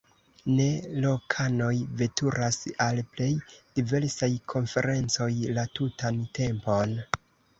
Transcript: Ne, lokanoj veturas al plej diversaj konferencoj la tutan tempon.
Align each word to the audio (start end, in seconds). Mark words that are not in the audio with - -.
Ne, 0.59 0.65
lokanoj 1.01 1.73
veturas 1.99 2.57
al 2.87 3.01
plej 3.11 3.29
diversaj 3.81 4.31
konferencoj 4.55 5.29
la 5.59 5.67
tutan 5.81 6.19
tempon. 6.39 6.97